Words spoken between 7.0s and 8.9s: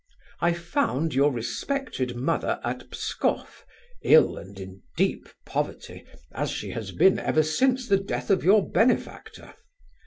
ever since the death of your